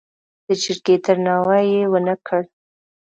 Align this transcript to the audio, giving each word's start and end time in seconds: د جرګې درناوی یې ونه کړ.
د 0.45 0.47
جرګې 0.61 0.95
درناوی 1.05 1.63
یې 1.73 1.81
ونه 1.91 2.15
کړ. 2.27 2.41